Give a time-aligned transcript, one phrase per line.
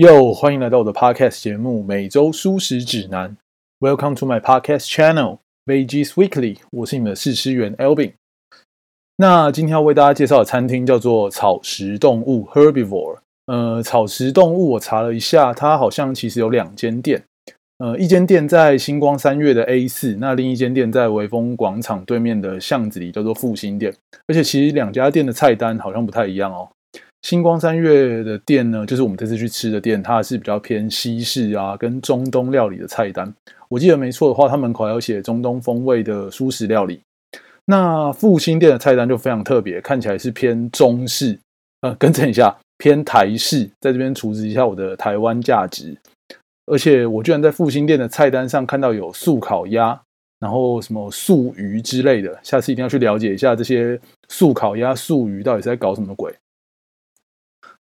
[0.00, 3.36] 又欢迎来到我的 podcast 节目《每周舒适指南》。
[3.86, 6.56] Welcome to my podcast channel Veggies Weekly。
[6.70, 8.14] 我是你们的试吃员 Elvin。
[9.16, 13.18] 那今天要为大家介绍的餐厅叫做草食动物 Herbivore。
[13.44, 17.22] 呃，草食动物我查了一下，它好像其实有两间店。
[17.76, 23.94] 呃，一间店在星光三月的 A 四，那另一间店在微风广场对面的巷子里，叫做复兴店。
[24.28, 26.70] 而且其实两家店的菜单好像不太一样哦。
[27.22, 33.32] 星光三月的店呢，就是我们这次去吃的店，它是比较偏西式啊，跟中东料理的菜单。
[33.68, 37.00] 我记得没错的话，它门口还有写中东风味的素食料理。
[37.66, 41.38] 那复兴店的菜单就非常特别，看起来是偏中式，
[41.82, 43.70] 呃，更正一下，偏台式。
[43.80, 45.96] 在这边处置一下我的台湾价值。
[46.66, 50.00] 而且我居然在复兴店的菜单上看到有素烤鸭，
[50.40, 52.36] 然后什么素鱼之类的。
[52.42, 56.34] 下次一定要去了解一下这些素烤鸭、素鱼到底是在搞什么鬼。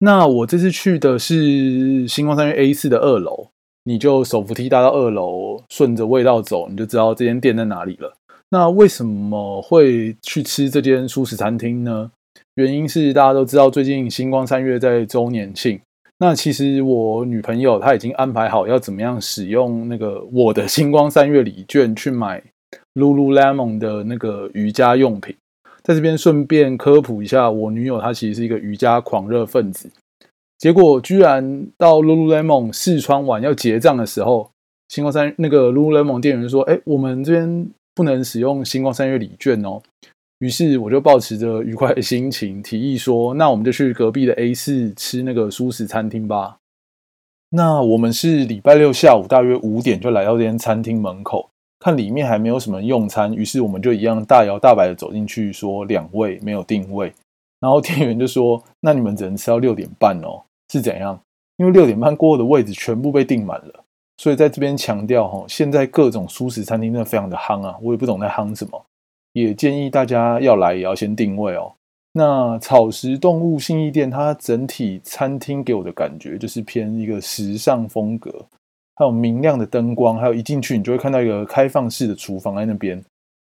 [0.04, 3.48] 那我这次去的是星光三月 A 四的二楼，
[3.84, 8.12] 你就手扶梯搭到二楼，顺着味道走，你就知道这间店在哪里了。
[8.50, 12.10] 那为什么会去吃这间素食餐厅呢？
[12.56, 15.80] 原因是大家都知道，最近星光三月在周年庆。
[16.18, 22.42] 那其实我女朋友她已经安排好要怎么样使用那个我的星光三月礼券去买
[22.94, 25.34] Lululemon 的那个瑜伽用品。
[25.84, 29.88] 在这边顺便科普一下，我女友她其实是一个瑜伽狂热分子。
[30.58, 34.50] 结果居然到 Lululemon 试穿完要结账的时候，
[34.88, 39.82] 星光三那个 Lululemon 店员说：“哎，我们这边不能使用星光三月礼券哦。”
[40.40, 46.56] 于是我就保持着愉快的心情，提议说：“那我们就去隔壁的 A 四吃那个舒适餐厅吧。”
[47.50, 51.50] 那我们是礼拜六下午大约五点就来到这间餐厅门口。
[51.84, 57.12] 看里面还没有什么用餐，于是我们就一样大摇大摆的走进去，说两位没有定位。
[57.60, 60.42] 然后店员就说：“那你们只能吃到六点半哦，
[60.72, 61.20] 是怎样？
[61.58, 63.84] 因为六点半过后的位置全部被订满了。
[64.16, 68.82] 所以在这边强调哈，现在各种素食餐厅真的非常的夯啊，我也不懂在夯什么，
[69.34, 71.70] 也建议大家要来也要先定位哦。
[72.14, 78.46] 那草食动物信义店，它整体餐厅给我的感觉就是偏一个时尚风格。”
[78.96, 83.02] 还有明亮的灯光，还有一进去你就会看到一个开放式的厨房在那边。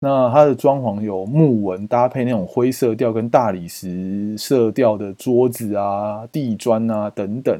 [0.00, 7.56] 那它的装潢有木纹搭配那种灰色调跟大理石色调的桌子啊、地砖啊等等。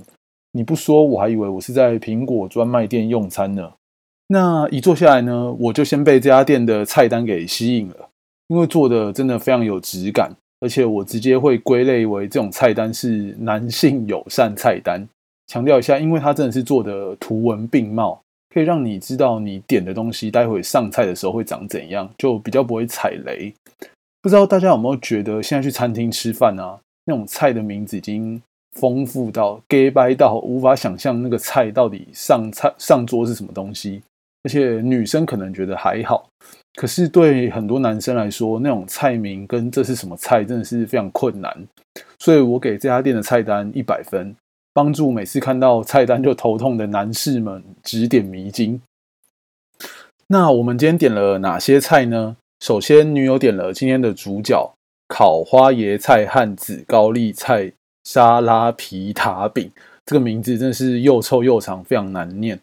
[0.53, 3.73] 你不说我还以为我是在苹果专卖店用餐呢。
[4.29, 8.09] 那一坐下来呢，我就先被这家店的菜单给吸引了，
[8.49, 15.07] 因为做的真的非常有质感，而且我直接会归类为这种菜单是男性友善菜单。
[15.47, 18.21] 强调一下，因为它真的是做的图文并茂，
[18.55, 23.53] 可以让你知道你点的东西待会上菜的时候会长怎样，就比较不会踩雷。
[24.21, 28.41] 不知道大家有没有觉得，现在去餐厅吃饭啊，那种菜的名字已经
[28.79, 34.01] 丰富到 gay 掰到无法想象那个菜到底上菜上桌是什么东西。
[34.45, 36.29] 而且女生可能觉得还好，
[36.75, 41.57] 可是对很多男生来说，那种菜名跟这是什么菜真的是非常困难。
[42.19, 44.35] 所以我给这家店的菜单一百分。
[44.73, 48.81] 帮助每次看到菜单就头痛的男士们指点迷津。
[50.29, 52.37] 那我们今天点了哪些菜呢？
[52.61, 54.73] 首先，女友点了今天的主角——
[55.09, 57.73] 烤花椰菜和紫高丽菜
[58.05, 59.71] 沙拉皮塔饼。
[60.07, 62.59] 这个名字真是又臭又长，非常难念。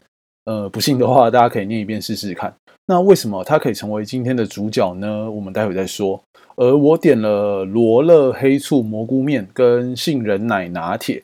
[0.46, 2.54] 呃，不信的话，大家可以念一遍试试看。
[2.88, 5.30] 那为什么它可以成为今天的主角呢？
[5.30, 6.20] 我们待会再说。
[6.56, 11.22] 而我点了罗勒黑醋蘑菇面跟杏仁奶拿铁。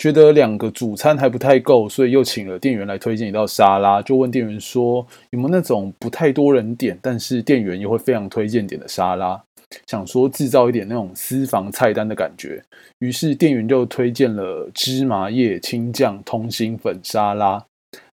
[0.00, 4.00] 觉得两个主餐还不太够，所以又请了店员来推荐一道沙拉。
[4.00, 9.38] 就问店员说有没有那种不太多人点，但是店员又会非常推荐点的沙拉，
[9.86, 12.64] 想说制造一点那种私房菜单的感觉。
[13.00, 17.62] 于是店员就推荐了芝麻叶青酱通心粉沙拉。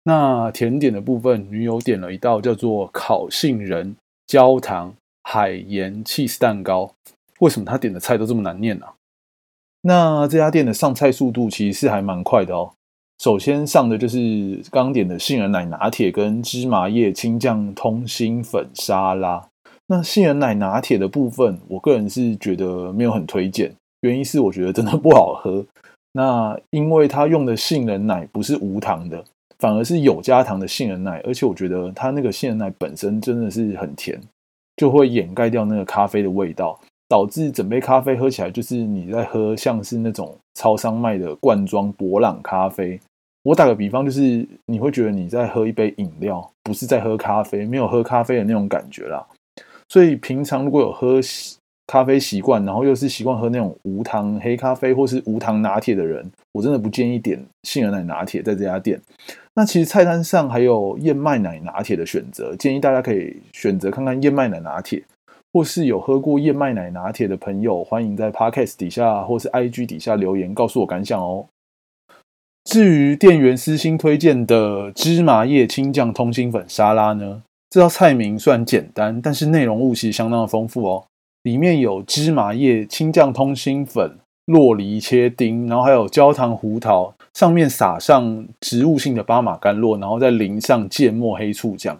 [0.02, 3.94] 那甜点的部分，女友点了一道叫做烤杏仁
[4.26, 4.92] 焦糖
[5.22, 6.92] 海盐 cheese 蛋糕。
[7.38, 8.86] 为什么他点的菜都这么难念呢？
[9.86, 12.72] 那这家店的上菜速度其实是还蛮快的哦。
[13.22, 19.48] 首先上的就是刚点的杏仁奶拿铁跟芝麻叶青酱通心粉沙拉。
[19.86, 25.64] 那杏仁奶拿铁的部分，我个人是觉得没有很推荐，原因是我觉得真的不好喝。
[26.12, 29.22] 那因为它用的杏仁奶不是无糖的，
[29.60, 34.20] 反而是有加糖的杏仁奶，而且我觉得它那个杏仁奶本身真的是很甜，
[34.76, 36.76] 就会掩盖掉那个咖啡的味道。
[37.08, 43.00] 导致整杯咖啡喝起来就是你在喝像是那种超商卖的罐装博朗咖啡。
[43.44, 49.24] 我打个比方，就是你会觉得你在喝一杯饮料，不是在喝咖啡，没有喝咖啡的那种感觉啦。
[49.88, 51.20] 所以平常如果有喝
[51.86, 59.00] 咖啡习惯，然后又是习惯喝那种无糖黑咖啡或是无糖拿铁的人，我真的不建议点杏仁奶拿铁在这家店。
[59.54, 65.00] 那其实菜单上还有燕麦奶拿铁的选择，建议大家可以选择看看燕麦奶拿铁，
[65.56, 71.46] 或是有喝过燕麦奶拿铁的朋友，欢迎在 Podcast 底下或是 IG 底下留言告诉我感想哦。
[72.64, 77.42] 至于店员私心推荐的芝麻叶青酱通心粉沙拉呢？
[77.70, 81.04] 这道菜名虽然简单，但是内容物其实相当的丰富哦。
[81.44, 91.98] 里面有芝麻叶、青酱通心粉、洛梨切丁，然后还有焦糖胡桃，上面撒上植物性的巴马干酪，然后再淋上芥末黑醋酱。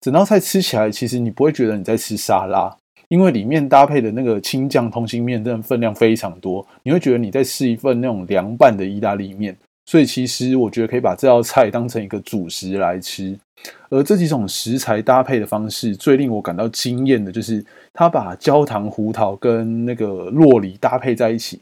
[0.00, 2.74] 整道菜吃起来，其实你不会觉得你在吃沙拉，
[3.08, 9.56] 因为里面搭配的那个青酱通心面，真的分量非常多，你会觉得你在吃一份那种凉拌的意大利面。
[9.86, 13.36] 所以其实我觉得可以把这道菜当成一个主食来吃，
[13.88, 21.60] 而这几种食材搭配的方式最令我感到惊艳的就是，他把焦糖胡桃跟那个洛梨搭配在一起，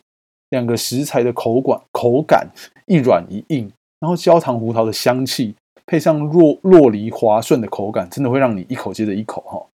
[0.50, 2.46] 两个食材的口感口感
[2.86, 5.54] 一软一硬，然后焦糖胡桃的香气
[5.88, 9.66] 配上洛洛梨滑顺的口感，真的会让你一口接着一口哈。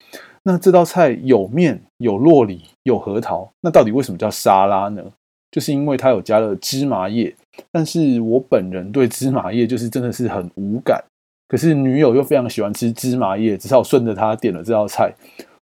[0.45, 5.03] 那这道菜有面有洛梨有核桃，那到底为什么叫沙拉呢？
[5.51, 7.35] 就是因为它有加了芝麻叶，
[7.73, 11.03] 但是我本人对芝麻叶就是真的是很无感。
[11.49, 15.13] 可是女友又非常喜欢吃芝麻叶，只好顺着她点了这道菜。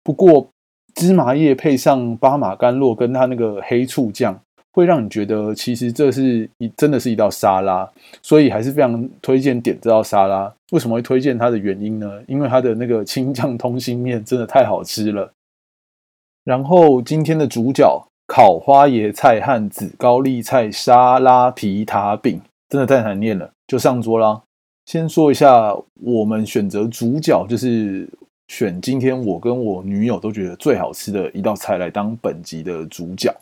[0.03, 0.49] 不过
[0.95, 4.41] 芝麻叶配上巴马干酪跟它那个黑醋酱，
[4.73, 7.89] 会让你觉得其实这是一真的是一道沙拉，
[8.23, 10.53] 所以还是非常推荐点这道沙拉。
[10.73, 12.23] 为什么会推荐它的原因呢？
[12.27, 15.33] 因为它的那个青酱通心面真的太好吃了。
[16.45, 18.07] 然后今天的主角。
[18.33, 24.41] 烤花椰菜和紫高丽菜沙拉皮塔饼真的太难念了，就上桌啦。
[24.87, 28.09] 先说一下，我们选择主角就是
[28.47, 33.35] 选今天我跟我女友都觉得最好吃的一道菜来当本集的主角。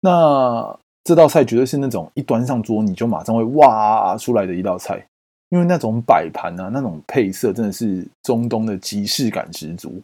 [0.00, 5.04] 那这道菜绝对是那种一端上桌你就马上会哇出来的一道菜，
[5.50, 10.00] 因为那种摆盘啊，那种配色真的是中东的即视感十足。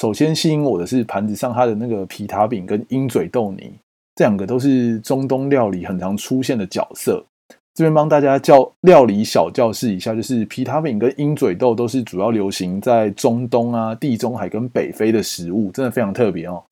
[0.00, 3.72] 首先吸引我的是盘子上它的那个皮塔饼跟鹰嘴豆泥，
[4.14, 7.24] 这两个都是中东料理很常出现的角色。
[7.74, 16.62] 这边帮大家教料理小教室一下，就是皮塔饼跟鹰嘴豆都是主要流行在中东啊、地中海跟北非的食物，真的非常特别哦。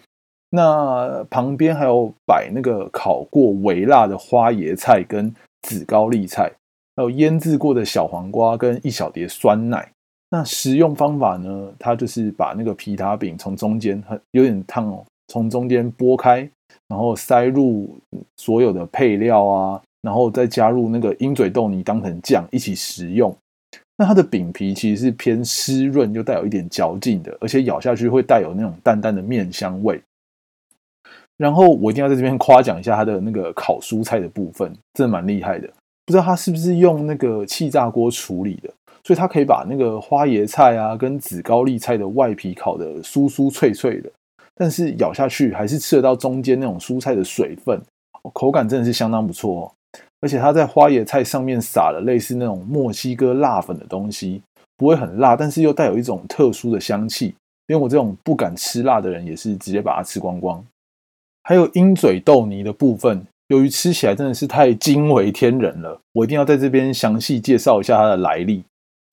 [0.54, 6.52] 那旁边还有摆那个烤过微辣的花椰菜跟紫高丽菜，
[6.94, 9.90] 还有腌制过的小黄瓜跟一小碟酸奶。
[10.30, 11.72] 那食用方法呢？
[11.76, 16.48] 它就是把那个皮塔饼从中间很有点烫哦，从中间剥开，
[16.86, 17.98] 然后塞入
[18.36, 23.36] 所有的配料啊，然后再加入那个鹰嘴豆泥当成酱一起食用。
[23.96, 30.00] 那它的饼皮其实是偏湿润又带有一点嚼劲的，而且咬下去会带有那种淡淡的面香味。
[31.36, 35.68] 然后我一定要在这边夸奖一下它的那个烤蔬菜的部分，真的蛮厉害的。
[36.06, 38.70] 不知道它是不是用那个气炸锅处理的？
[39.02, 44.10] 所以它可以把那个花椰菜啊跟紫高丽菜的外皮烤得酥酥脆脆的，
[44.54, 47.80] 但是咬下去还是吃得到中间那种蔬菜的水分，
[48.32, 49.72] 口感真的是相当不错哦。
[50.20, 54.40] 而且它在花椰菜上面撒了类似那种墨西哥辣粉的东西，
[54.76, 57.34] 不会很辣，但是又带有一种特殊的香气。
[57.66, 60.62] 因为我这种不敢吃辣的人，也是直接把它吃光光。
[61.46, 68.64] 还有鹰嘴豆泥的部分，由于吃起来真的是太惊为天人了，我一定要在这边详细介绍一下它的来历。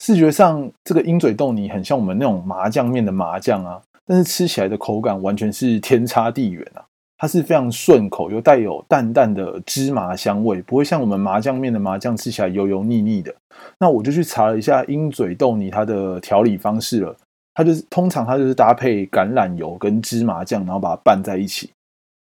[0.01, 6.81] 视觉上，这个鹰嘴豆泥很像我们那种麻酱面的麻酱啊，但是吃起来的口感完全是天差地远啊！
[7.17, 13.31] 它是非常顺口，又带有淡淡的芝麻香味，不会像我们麻酱面的麻酱吃起来油油腻腻的。
[13.77, 17.15] 那我就去查了一下鹰嘴豆泥它的调理方式了，
[17.53, 21.69] 它就是通常它就是搭配橄榄油跟芝麻酱，然后把它拌在一起。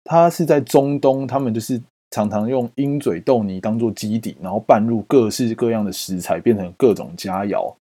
[0.06, 1.82] 它是在中东，他们就是。
[2.12, 7.74] 常常用鹰嘴豆泥当做基底，然后拌入各式各样的食材，变成各种佳肴。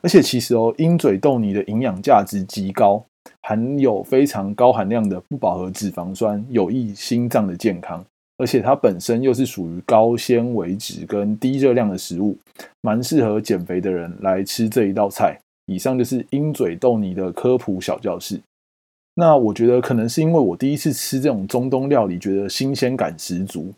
[0.00, 3.04] 而且其实哦，鹰嘴豆泥的营养价值极高，
[3.42, 8.02] 含有非常高含量的不饱和脂肪酸，有益心脏的健康。
[8.38, 12.38] 而且它本身又是属于高纤维质跟低热量的食物，
[12.80, 15.38] 蛮适合减肥的人来吃这一道菜。
[15.66, 18.40] 以上就是鹰嘴豆泥的科普小教室。
[19.14, 23.72] 那我觉得可能是因为我第一次吃这种中东料理，觉得新鲜感十足。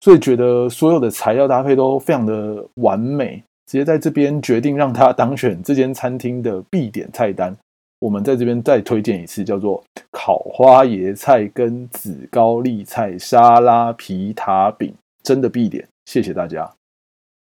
[0.00, 7.56] 所以觉得所有的材料搭配都非常的完美，直接在这边决定让它当选这间餐厅的必点菜单。
[8.00, 15.88] 我们在这边再推荐一次，叫做烤花椰菜跟紫高丽菜沙拉皮塔饼，真的必点。
[16.04, 16.70] 谢谢大家。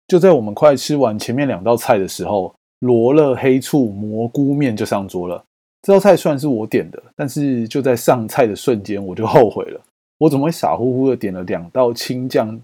[0.08, 5.44] 就在我们快吃完前面两道菜的时候，罗勒黑醋蘑菇面就上桌了。
[5.86, 9.80] 这道菜虽然是我点的，但是就在上菜的瞬间，我就后悔了。
[10.18, 12.60] 我怎么会傻乎乎的点了两道青酱，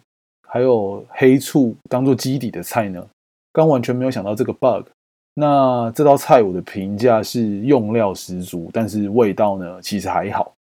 [0.48, 3.06] 还有黑醋当做基底的菜呢？
[3.52, 4.88] 刚完全没有想到这个 bug。
[5.34, 10.52] 那这道菜我的评价是用料十足，但是味道呢其实还好，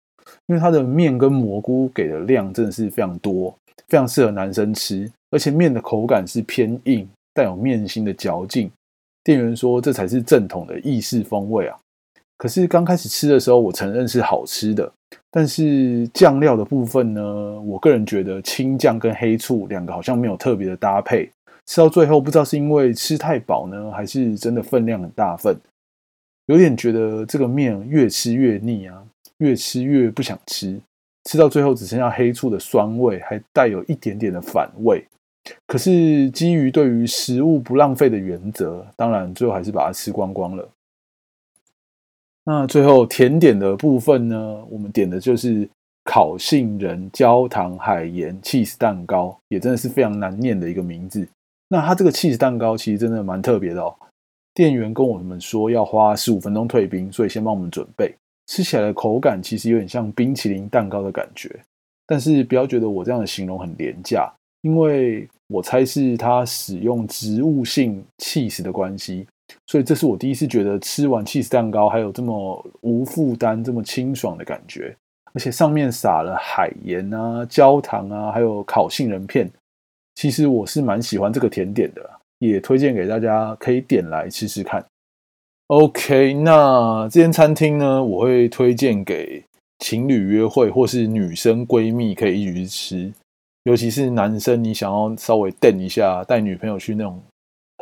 [0.46, 3.52] 因为它的面跟蘑菇给的量真的是非常多，
[3.88, 8.70] 非常适合男生吃，而且面的口感是偏硬，带有面心的嚼劲。
[9.24, 11.76] 店员说这才是正统的意式风味啊。
[12.42, 14.92] 可是刚开始吃的时候，我承认是好吃的，
[15.30, 17.22] 但是酱料的部分呢，
[17.60, 21.30] 我个人觉得青酱跟黑醋两个好像没有特别的搭配。
[21.66, 25.56] 吃到最后，不知道是因为吃太饱呢，还是真的分量很大份，
[26.46, 29.00] 有点觉得这个面越吃越腻啊，
[29.38, 30.76] 越吃越不想吃。
[31.30, 35.04] 吃到最后只剩下黑醋的酸味，还带有一点点的反味。
[35.68, 40.68] 可是基于对于食物不浪费的原则，当然最后还是把它吃光光了。
[42.44, 45.68] 那最后甜点的部分呢，我们点的就是
[46.04, 51.26] 烤杏仁焦糖海盐 cheese 蛋糕，也真的是非常难念的一个名字。
[51.68, 53.94] 那它这个 cheese 蛋糕其实真的蛮特别的哦。
[54.54, 58.14] 店员跟我们说要花十五分钟退冰，所以先帮我们准备。
[58.48, 61.48] 吃起来的口感其实有点像冰淇淋蛋糕的感觉，
[62.06, 64.30] 但是不要觉得我这样的形容很廉价，
[64.62, 69.26] 因为我猜是它使用植物性 cheese 的关系，
[69.66, 74.96] 所以这是我第一次觉得吃完 cheese 蛋糕还有这么无负担、这么清爽的感觉，
[75.32, 79.50] 而且上面撒了海盐啊、焦糖啊，还有烤杏仁片。
[80.14, 84.84] 其实我是蛮喜欢这个甜点的，也推荐给大家可以点来吃吃看。
[85.68, 89.42] OK，那这间餐厅呢，我会推荐给
[89.78, 93.12] 情侣约会或是女生闺蜜可以一起去吃，
[93.64, 97.18] 尤其是男生你想要稍微瞪一下，带女朋友去那种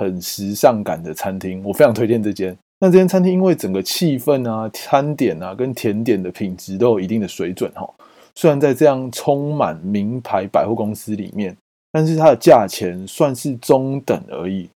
[0.01, 2.57] 很时尚感的餐厅，我非常推荐这间。
[2.81, 7.87] 那这间餐厅因为整个气氛啊、餐点啊跟甜点的品质都有一定的水准哈，
[8.35, 11.55] 虽然在这样充满名牌百货公司里面。
[11.93, 14.69] 但是它的价钱算是中等而已。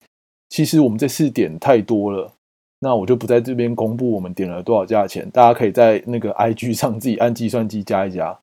[0.49, 2.33] 其实我们这次点太多了，
[2.81, 8.35] 那我就不在这边公布我们点了多少价钱，大家可以在那个 IG 上自己按计算机加一加。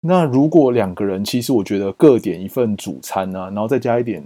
[0.00, 4.24] 那如果两个人，其实我觉得各点一份主餐啊，然后再加一点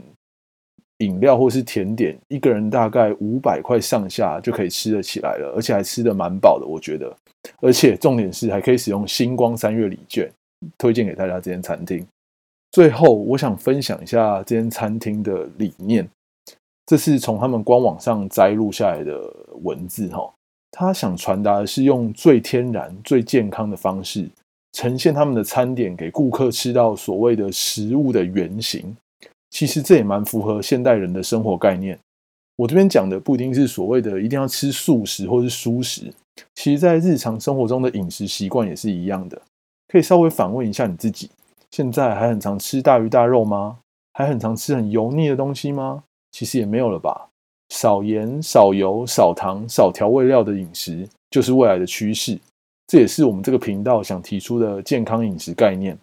[1.00, 7.14] 饮料或是甜点，一个人大概五百块上下就可以吃得起来了，而且还吃得蛮饱的，我觉得。
[7.60, 10.30] 而且重点是还可以使用星光三月礼券，
[10.78, 12.06] 推荐给大家这间餐厅。
[12.70, 16.08] 最后，我想分享一下这间餐厅的理念。
[16.86, 19.20] 这是从他们官网上摘录下来的
[19.62, 20.32] 文字哈。
[20.70, 24.28] 他想传达的是用最天然、最健康的方式
[24.72, 28.96] 呈现他们的餐点，给顾客吃到所谓的食物的原型。
[29.50, 31.98] 其实这也蛮符合现代人的生活概念。
[32.56, 36.12] 我这边讲的不一定是所谓的一定要吃素食或是蔬食，
[36.54, 39.40] 其实在日常生活中的饮食习惯也是一样的。
[39.88, 41.30] 可以稍微反问一下你自己。
[41.70, 43.78] 现在还很常吃大鱼大肉吗？
[44.12, 46.04] 还很常吃很油腻的东西吗？
[46.32, 47.28] 其实也没有了吧。
[47.70, 52.38] 少盐、少油、少糖、少调味料的饮食就是未来的趋势。
[52.88, 55.96] 这也是我们这个频道想提出的健康饮食概念。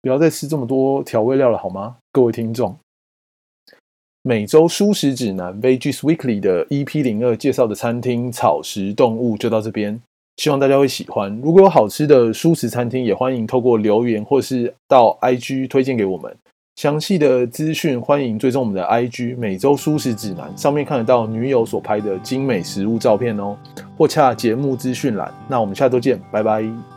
[0.00, 1.96] 不要再吃这么多调味料了，好吗？
[2.10, 2.76] 各位听众，
[4.24, 10.00] 每周舒食指南 Veggies Weekly 的 EP 零二介绍的餐厅草食动物就到这边。
[10.36, 11.36] 希望大家会喜欢。
[11.42, 16.32] 如果有好吃的蔬食餐厅，也欢迎透过留言或是到 IG 推荐给我们。
[16.76, 23.56] 详细的资讯欢迎追踪我们的 IG 每周蔬食指南，上面看得到女友所拍的精美食物照片哦，
[23.98, 25.34] 或洽节目资讯栏。
[25.48, 26.91] 那我们下周见，拜拜。